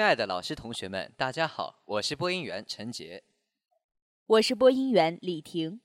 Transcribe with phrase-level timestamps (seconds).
[0.00, 3.22] 亲爱的老师、同学们，大家好，我是播音员陈杰，
[4.24, 5.82] 我是播音员李婷。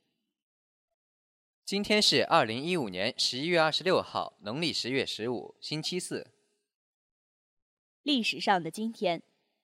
[1.65, 6.31] 今天是二零一五年十一月二十六号，农历十月十五，星期四。
[8.03, 9.21] 历史上的今天，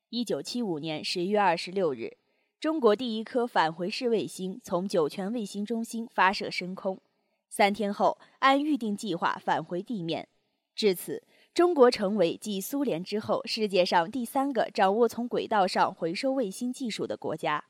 [0.09, 2.17] 一九七五年十一月二十六日，
[2.59, 7.01] 中国第一颗返回式卫星从酒泉卫星中心发射升空，
[7.47, 10.27] 三天后按预定计划返回地面，
[10.75, 11.23] 至此。
[11.53, 17.65] 中国成为继苏联之后世界上第三个掌握从轨道上回收卫星技术的国家。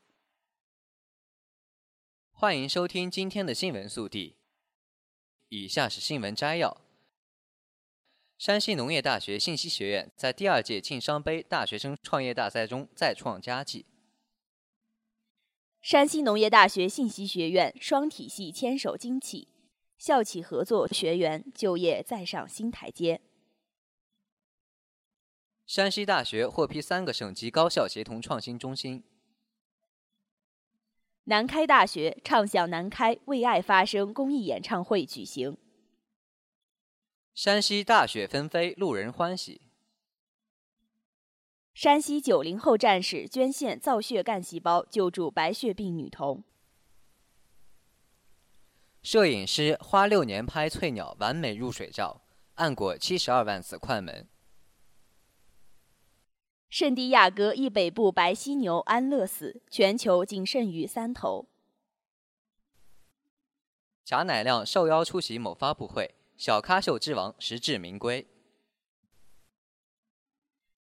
[2.30, 4.36] 欢迎收听今天的新闻速递。
[5.48, 6.80] 以下是新闻摘要：
[8.38, 13.84] 山西农业大学信息学院在第二届晋商杯大学生创业大赛中再创佳绩。
[15.80, 19.48] 山西农业大学信息学院双体系牵手惊启，
[19.98, 23.20] 校企合作学员就业再上新台阶。
[25.74, 29.02] 山西大学获批三个省级高校协同创新中心。
[31.24, 35.56] 南开大学唱响南开为爱发声公益演唱会举行。
[37.32, 39.62] 山西大雪纷飞，路人欢喜。
[41.72, 46.44] 山西九零后战士捐献造血干细胞救助白血病女童。
[49.02, 52.20] 摄影师花六年拍翠鸟完美入水照，
[52.56, 54.28] 按过七十二万次快门。
[56.72, 61.46] 圣地亚哥一北部白犀牛安乐死，全球仅剩余三头。
[64.02, 68.26] 贾乃亮受邀出席某发布会，小咖秀之王实至名归。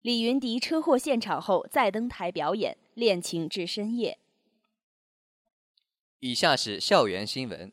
[0.00, 4.19] 李云迪车祸现场后再登台表演，恋情至深夜。
[6.21, 7.71] 以下是校园新闻。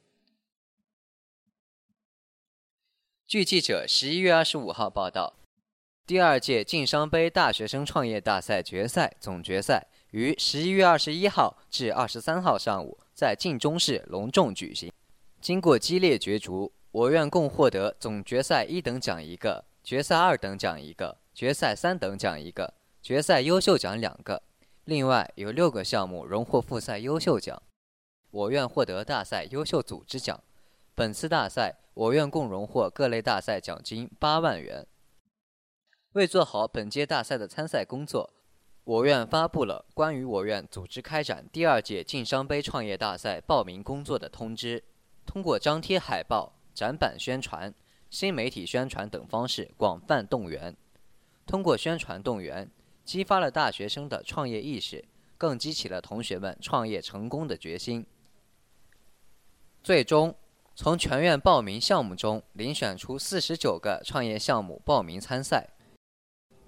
[3.25, 5.37] 据记者十一月二十五号报道。
[6.07, 14.91] 第二届晋商杯大学生创业大赛决赛总决赛于十一月二十一号至二十三号上午在晋中市隆重举行。
[15.39, 24.43] 经过激烈角逐，我院共获得总决赛一等奖一个，决赛二等奖一个，决赛三等奖一个，决赛优秀奖两个。
[24.85, 27.61] 另外有六个项目荣获复赛优秀奖。
[28.31, 30.41] 我院获得大赛优秀组织奖。
[30.93, 34.85] 本次大赛，我院共荣获各类大赛奖金八万元。
[36.13, 38.29] 为做好本届大赛的参赛工作，
[38.83, 44.83] 我院发布了关于我院组织开展第二届晋商杯创业大赛报名工作的通知。
[45.25, 47.73] 通过张贴海报、展板宣传、
[48.09, 50.75] 新媒体宣传等方式广泛动员。
[51.45, 52.69] 通过宣传动员，
[53.05, 55.05] 激发了大学生的创业意识，
[55.37, 58.05] 更激起了同学们创业成功的决心。
[59.81, 60.35] 最终，
[60.75, 65.69] 从全院报名项目中遴选出四十九个创业项目报名参赛。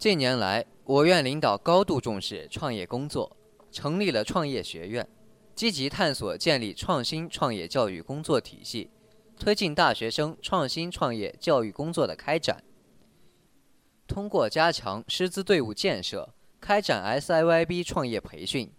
[0.03, 3.37] 近年来，我院领导高度重视创业工作，
[3.71, 5.07] 成立了创业学院，
[5.55, 8.89] 积极探索建立创新创业教育工作体系，
[9.39, 12.61] 推进大学生创新创业教育工作的开展。
[14.05, 18.69] 通过加强师资队伍建设、开展 SIYB 创业培训、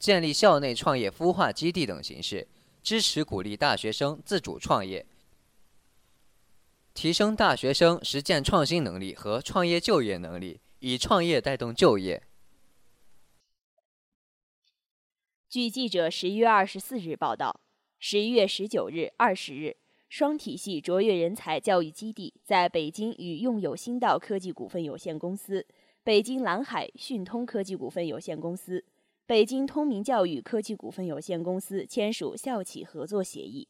[0.00, 2.48] 建立校内创业孵化基地等形式，
[2.82, 5.06] 支持鼓励大学生自主创业。
[6.92, 12.20] 提升大学生实践创新能力和创业就业能力，以创业带动就业。
[15.48, 17.60] 据记者十一月二十四日报道，
[18.00, 19.76] 十一月十九日、二十日，
[20.08, 25.64] 双体系卓越人才教育基地在北京与用友新道科技股份有限公司、
[26.02, 28.84] 北京蓝海讯通科技股份有限公司、
[29.24, 33.68] 北京通明教育科技股份有限公司签署校企合作协议，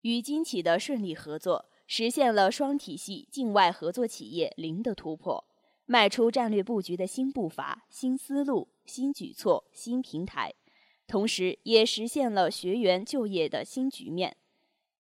[0.00, 1.66] 与金企的顺利合作。
[1.88, 5.44] 实现了双体系境外合作企业零的突破，
[5.88, 10.52] 迈出战略布局的新步伐、新思路、新举措、新平台，
[11.06, 14.36] 同时也实现了学员就业的新局面。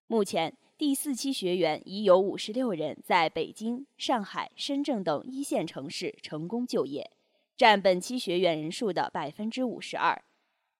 [0.08, 7.10] 目前，第四期学员已有五十六人在北京、上海、深圳等一线城市成功就业，
[7.56, 10.22] 占本期学员人数的百分之五十二。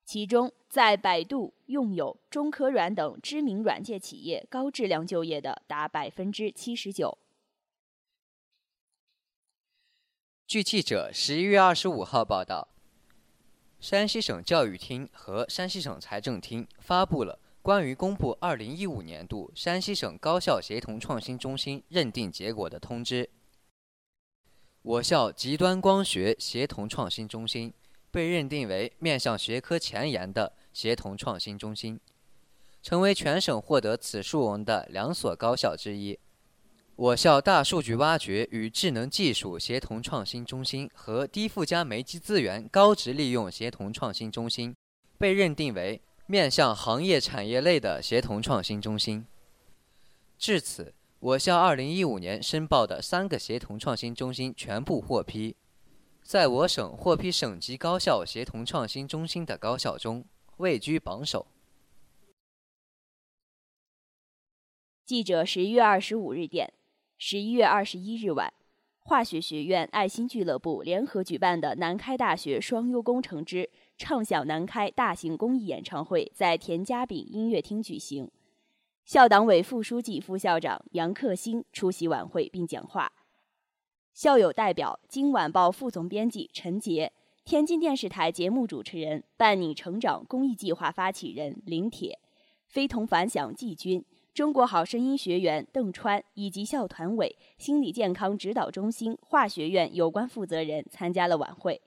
[0.04, 7.18] 其中，在百度、用友、中科软等知名软件企业高质量就业的达百分之七十九。
[10.48, 12.68] 据记者十一月二十五号报道，
[13.80, 23.28] 山西省教育厅和山西省财政厅发布了关于公布二零一五年度山西省高校协同创新中心认定结果的通知。
[24.84, 27.74] 我校极端光学协同创新中心
[28.12, 32.00] 被认定为面向学科前沿的协同创新中心，
[32.84, 36.20] 成为全省获得此殊荣的两所高校之一。
[36.96, 44.76] 我校大数据挖掘与智能技术协同创新中心和低附加煤机资源高值利用协同创新中心
[45.18, 49.26] 被认定为面向行业产业类的协同创新中心。
[50.38, 50.94] 至此。
[51.20, 55.56] 我校2015年申报的三个协同创新中心全部获批，
[56.22, 60.24] 在我省获批省级高校协同创新中心的高校中
[60.58, 61.48] 位居榜首。
[65.04, 66.72] 记者十一月二十五日电，
[67.18, 68.54] 十一月二十一日晚，
[69.00, 78.30] 化学学院爱心俱乐部联合举办的南开大学双优工程之畅想南开大型公益演唱会在田家炳音乐厅举行。
[79.06, 83.12] 校党委副书记、副校长杨克兴出席晚会并讲话。
[84.14, 87.14] 校友代表、今晚报副总编辑陈杰，
[87.46, 92.20] 天津电视台节目主持人、伴你成长公益计划发起人林铁，
[92.68, 94.04] 非同凡响季军、
[94.36, 101.82] 中国好声音学员邓川以及校团委、心理健康指导中心、化学院有关负责人参加了晚会。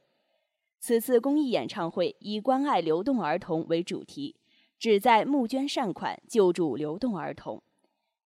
[0.81, 4.35] 此次公益演唱会以关爱流动儿童为主题。
[4.79, 7.63] 旨在募捐善款，救助流动儿童。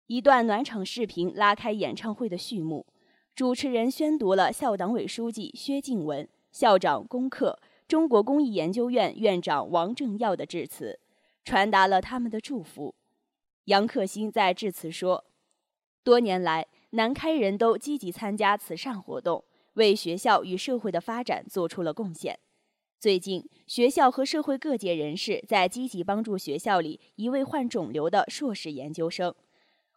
[0.08, 2.84] 一段暖场视频拉开演唱会的序幕。
[3.36, 7.56] 主持人宣读了校党委书记薛静文、校长龚克、
[7.86, 10.98] 中国公益研究院院长王正耀的致辞，
[11.44, 12.96] 传达了他们的祝福。
[13.68, 15.26] 杨克新在致辞说
[16.02, 19.44] ：“多年来，南开人都积极参加慈善活动，
[19.74, 22.38] 为学校与社会的发展做出了贡献。”
[22.98, 29.34] 最近，学校和社会各界人士在积极帮助学校里一位患肿瘤的硕士研究生。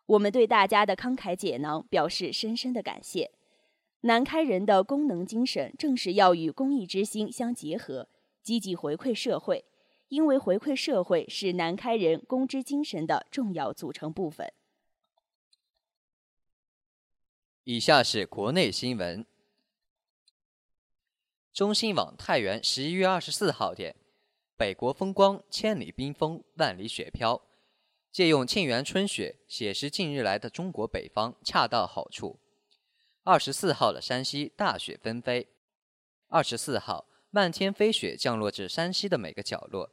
[0.05, 3.31] 我们对大家的慷慨解囊表示深深的感谢。
[4.01, 8.09] 南开人的功能精神正是要与公益之心相结合，
[8.43, 9.63] 积极回馈社会，
[10.11, 14.51] 因为回馈社会是南开人公知精神的重要组成部分。
[17.63, 19.25] 以下是国内新闻。
[21.53, 23.95] 中新网太原十一月二十四号电：
[24.57, 27.41] 北国风光，千里冰封，万里雪飘。
[28.11, 32.37] 借用沁园春雪，写实近日来的中国北方，恰到好处。
[33.23, 35.47] 二十四号的山西大雪纷飞。
[36.27, 39.89] 二十四号，漫天飞雪降落至山西的每个角落。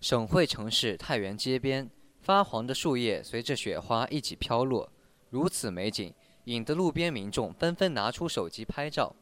[0.00, 1.90] 省会城市太原街边，
[2.22, 4.90] 发黄的树叶随着雪花一起飘落，
[5.28, 6.14] 如此美景，
[6.44, 9.14] 引得路边民众纷纷拿出手机拍照。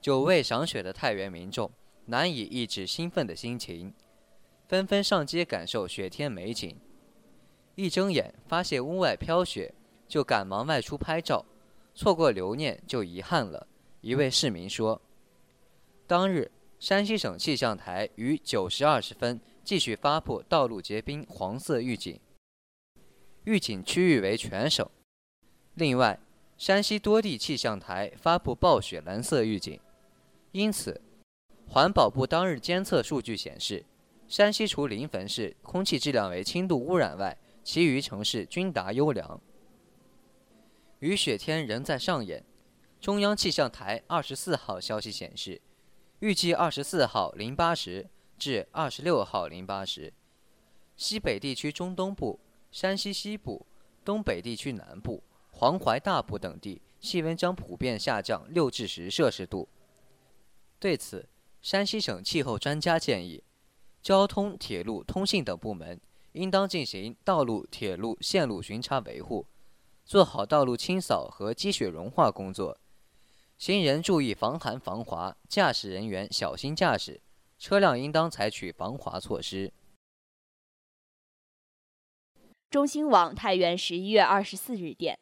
[0.00, 1.70] 久未赏雪的太原民众
[2.06, 3.94] 难以抑制兴奋的心情，
[4.66, 6.76] 纷纷上街感受雪天美景。
[7.76, 9.72] 一睁眼发现屋外飘雪，
[10.08, 11.44] 就赶忙外出拍照，
[11.94, 13.68] 错过留念就遗憾了。
[14.00, 15.00] 一位市民说
[16.08, 16.50] ：“当日，
[16.80, 22.18] 山西省气象台于九时二十分继续发布道路结冰黄色预警，
[23.44, 24.88] 预警区域为全省。
[25.74, 26.18] 另外，
[26.56, 29.78] 山西多地气象台发布暴雪蓝色预警。”
[30.52, 31.02] 因此，
[31.68, 33.84] 环保部当日监测数据显示，
[34.26, 39.38] 山西除临汾市空气质量为轻度污染外，其余城市均达优良。
[41.00, 42.42] 雨雪天仍在上演。
[43.02, 45.60] 中央气象台二十四号消息显示，
[46.20, 50.12] 预计二十四号零八时至二十六号零八时，
[50.96, 52.38] 西北地区中东部、
[52.70, 53.66] 山西西部、
[54.04, 59.68] 东北地区南部、黄淮大部等地气温将普遍下降六至十摄氏度。
[60.78, 61.28] 对此，
[61.60, 63.42] 山西省气候专家建议，
[64.00, 66.00] 交通、铁路、通信等部门
[66.32, 69.44] 应当进行道路、铁路线路巡查维护，
[70.04, 72.78] 做好道路清扫和积雪融化工作。
[73.58, 77.20] 行人注意防寒防滑，驾驶人员小心驾驶，
[77.58, 79.72] 车辆应当采取防滑措施。
[82.70, 85.18] 中新网太原十一月二十四日电，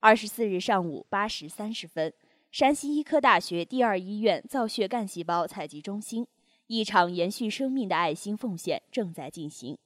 [0.00, 2.12] 二十四日上午八时三十分。
[2.50, 6.26] 山西医科大学第二医院造血干细胞采集中心，
[6.68, 9.76] 一场延续生命的爱心奉献正在进行。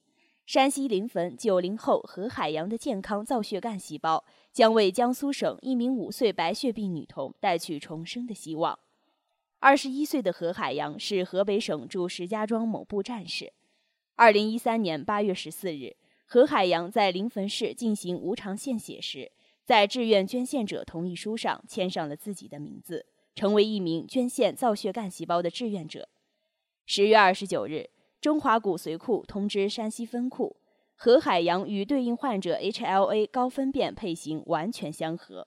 [0.47, 8.79] 山西临汾九零后何海洋的健康造血干细胞，将为江苏省一名五岁白血病女童带去重生的希望。
[9.63, 13.53] 二十一岁的何海洋是河北省驻石家庄某部战士。
[14.17, 19.31] 二零一三年八月十四日，何海洋在临汾市进行无偿献血时。
[19.67, 26.09] 在志愿捐献者同意书上签上了自己的名字，成为一名捐献造血干细胞的志愿者。
[26.87, 30.57] 十月二十九日，中华骨髓库通知山西分库，
[30.97, 35.47] 何海洋与对应患者 HLA 高分辨配型完全相合。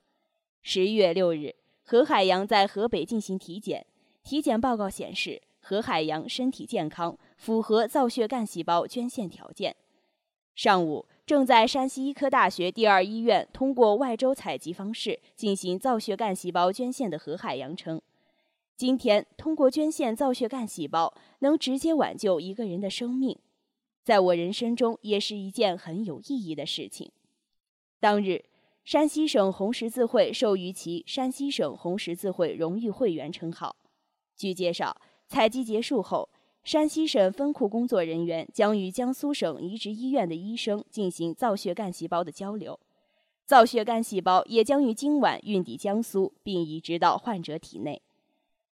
[0.61, 3.87] 十一月六日，何海洋在河北进行体检，
[4.23, 9.75] 体检报告显示何海洋身体健康，符合造血干细胞捐献条件。
[10.55, 11.05] 上午。
[11.25, 18.01] 正在山西医科大学第二医院通过外周采集方式进行造血干细胞捐献的何海洋称
[18.75, 23.39] ：“今天通过捐献造血干细胞，能直接挽救一个人的生命，
[24.03, 27.09] 在我人生中也是一件很有意义的事情。”
[28.01, 28.43] 当日，
[28.83, 33.77] 山西省红十字会授予其山西省红十字会荣誉会员称号。
[34.35, 34.95] 据介绍，
[35.27, 36.29] 采集结束后。
[36.63, 42.79] 山西省分库工作人员将与江苏省移植医院的医生进行造血干细胞的交流，
[43.45, 48.01] 造血干细胞也将于今晚运抵江苏，并移植到患者体内。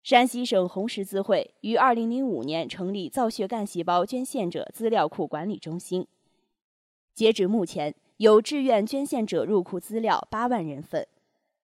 [0.02, 6.06] 山西省红十字会于二零零五年成立造血干细胞捐献者资料库管理中心，
[7.14, 11.08] 截止目前有志愿捐献者入库资料八万人份。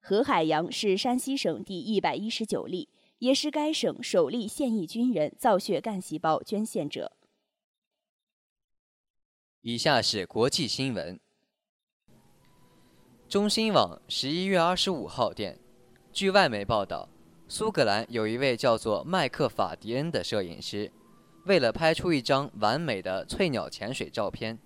[0.01, 2.89] 何海洋是山西省第一百一十九例。
[3.25, 7.11] 也是该省首例现役军人造血干细胞捐献者。
[9.63, 11.19] 以下是国际新闻。
[13.27, 15.59] 中新网十一月二十五号电，
[16.13, 17.09] 据外媒报道，
[17.49, 20.93] 苏格兰有一位叫做麦克法迪恩的摄影师，
[21.47, 24.59] 为了拍出一张完美的翠鸟潜水照片，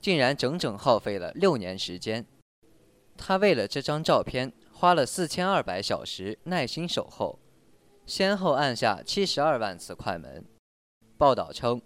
[0.00, 2.24] 竟然整整耗费了六年时间。
[3.18, 7.38] 他为了这张照片，花了四千二百小时耐心守候。
[8.08, 10.42] 先后按下七十二万次快门。
[11.18, 11.82] 报道称，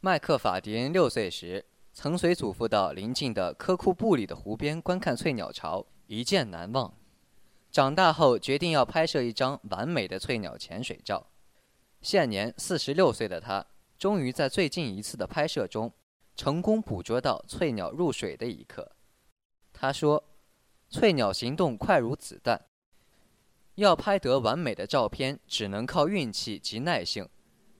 [0.00, 6.92] 麦克法迪恩六岁时曾随祖父到邻近的科库布里的湖边观看翠鸟巢，一见难忘。
[7.72, 11.26] 长大后决定要拍摄一张完美的翠鸟潜水照。
[12.02, 13.64] 现年四十六岁的他，
[13.96, 15.90] 终于在最近一次的拍摄中，
[16.36, 18.92] 成功捕捉到翠鸟入水的一刻。
[19.72, 20.22] 他说
[20.90, 22.62] ：“翠鸟行动快如子弹。”
[23.80, 27.26] 要拍得完美的照片，只能靠运气及耐性。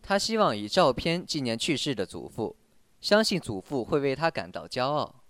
[0.02, 2.56] 他希望以照片纪念去世的祖父，
[3.00, 5.22] 相信祖父会为他感到骄傲。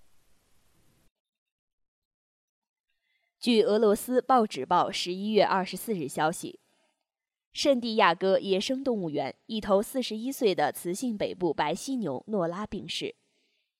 [3.40, 6.60] 据俄罗斯报纸报十一月二十四日消息，
[7.52, 13.16] 圣地亚哥野生动物园一头四十一岁的雌性北部白犀牛诺拉病逝。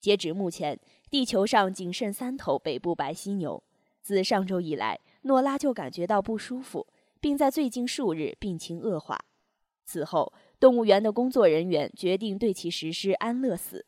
[0.01, 3.63] 截止目前，地球上仅剩三头北部白犀牛。
[4.03, 4.99] 自上周以来。
[5.23, 6.87] 诺拉就感觉到不舒服，
[7.21, 9.19] 并在最近数日病情恶化。
[9.85, 13.85] 此后，动物园的工作人员决定对其实施安乐死。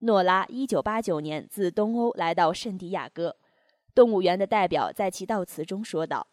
[0.00, 3.36] 诺拉1989年自东欧来到圣地亚哥，
[3.94, 6.26] 动物园的代表在其悼词中说道：“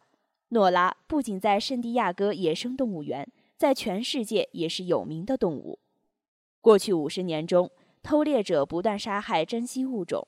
[0.50, 5.80] 诺拉不仅在圣地亚哥野生动物园，在全世界也是有名的动物。
[6.60, 7.70] 过去五十年中，
[8.02, 10.28] 偷猎者不断杀害珍稀物种。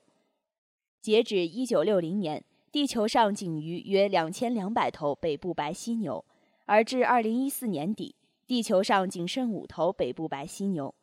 [1.01, 2.43] 截止1960年。”
[2.75, 6.25] 地球上仅余约两千两百头北部白犀牛，
[6.65, 10.93] 而至二零一四年底，地球上仅剩五头北部白犀牛。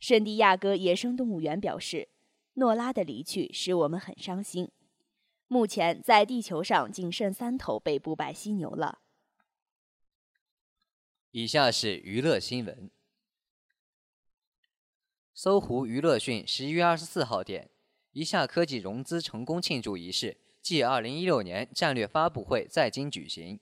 [0.00, 2.08] 圣地亚哥野生动物园表示，
[2.54, 4.70] 诺拉的离去使我们很伤心。
[5.48, 9.00] 目前在地球上仅剩三头北部白犀牛了。
[11.32, 12.90] 以下是娱乐新闻。
[15.34, 17.68] 搜狐娱乐讯十一月二十四号电，
[18.12, 20.38] 一下科技融资成功庆祝仪式。
[20.68, 23.58] 继二零一六年战略发布会在京举行，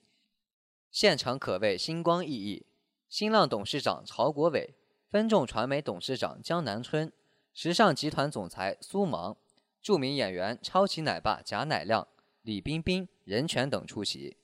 [0.90, 2.66] 现场可谓星光熠熠。
[3.08, 4.74] 新浪董事长曹国伟、
[5.08, 7.12] 分众传媒董事长江南春、
[7.54, 9.36] 时尚集团总裁苏芒、
[9.80, 12.08] 著名演员超级奶爸贾乃亮、
[12.42, 14.36] 李冰冰、任泉等出席。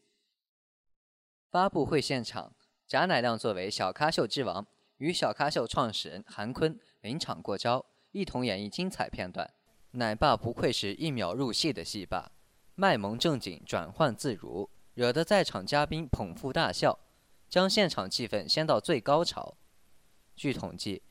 [1.50, 2.54] 发布会现场，
[2.87, 4.64] 贾乃亮作为小咖秀之王，
[4.99, 9.52] 与小咖秀创始人韩坤临场过招，一同演绎精彩片段。
[9.95, 12.31] 奶爸不愧是一秒入戏的戏霸。
[12.75, 16.99] 卖萌正经，转换自如，惹得在场嘉宾捧腹大笑，
[17.49, 19.57] 将现场气氛掀到最高潮。
[20.35, 21.02] 据统计，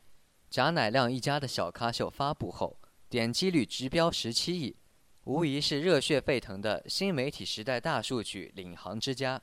[0.50, 4.76] 贾乃亮一家的小咖秀发布后，点击率直飙十七亿，
[5.26, 9.42] 无疑是热血沸腾的新媒体时代大数据领航之家。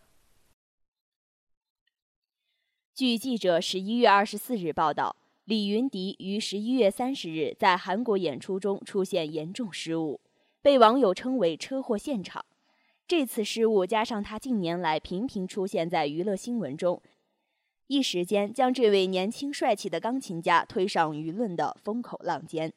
[2.92, 10.20] 据记者十一月二十四日报道，李云迪于十一月三十日在韩国演出中出现严重失误。
[10.68, 12.44] 被网友称为“车祸现场”，
[13.08, 17.00] 这次失误加上他近年来频频出现在娱乐新闻中，
[17.86, 22.70] 一时间将这位年轻帅气的钢琴家推上舆论的风口浪尖。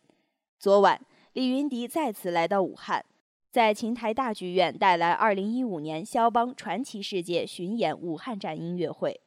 [0.58, 1.02] 昨晚，
[1.34, 3.04] 李云迪再次来到武汉，
[3.50, 9.20] 在琴台大剧院带来2015年肖邦传奇世界巡演武汉站音乐会。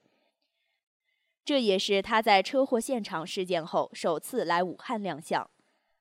[1.45, 5.51] 这也是他在车祸现场事件后首次来武汉亮相。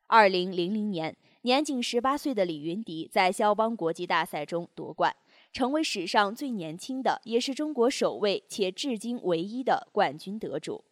[0.07, 5.13] 2000年，年仅18岁的李云迪在肖邦国际大赛中夺冠，
[5.51, 10.85] 成为史上最年轻的，也是中国首位且至今唯一的冠军得主。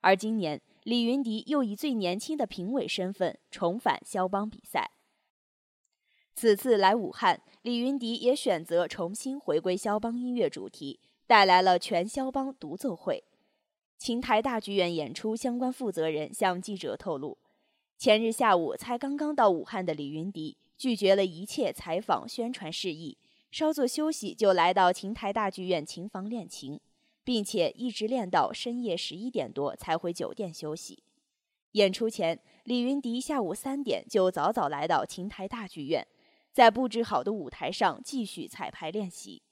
[0.00, 4.90] 而今年，李云迪又以最年轻的评委身份重返肖邦比赛。
[6.34, 13.22] 此次来武汉，李云迪也选择重新回归肖邦音乐主题，带来了全肖邦独奏会。
[13.98, 17.38] 琴台大剧院演出相关负责人向记者透露，
[18.02, 23.16] 前日下午才刚刚到武汉的李云迪拒绝了一切采访宣传事宜，
[23.52, 26.80] 稍作休息就来到琴台大剧院琴房练琴。
[27.22, 31.04] 并且一直练到深夜十一点多才回酒店休息。
[31.74, 36.04] 演出前，李云迪下午三点就早早来到琴台大剧院，
[36.50, 39.42] 在布置好的舞台上继续彩排练习，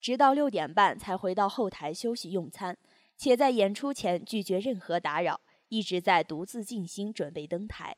[0.00, 2.76] 直到六点半才回到后台休息用餐，
[3.16, 7.96] 且在演出前拒绝任何打扰，一直在独自静心准备登台。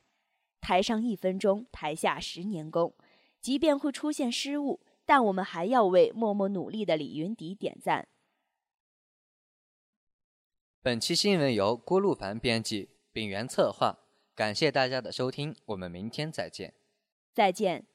[0.60, 2.94] 台上一分钟，台下十年功，
[3.40, 8.08] 即便会出现失误，但我们还要为默默努力的李云迪点赞。
[10.80, 13.98] 本期新闻由郭路凡编辑，秉源策划。
[14.34, 16.74] 感谢大家的收听，我们明天再见。
[17.32, 17.86] 再见。